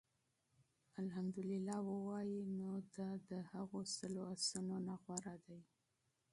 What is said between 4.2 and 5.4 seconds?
آسونو نه غوره